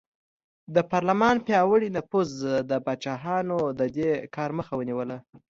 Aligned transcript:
د 0.75 0.77
پارلمان 0.91 1.35
پیاوړي 1.47 1.89
نفوذ 1.97 2.29
د 2.69 2.71
پاچاهانو 2.85 3.57
د 3.79 3.81
دې 3.95 4.09
کار 4.35 4.49
مخه 4.57 4.73
ونیوله. 4.77 5.17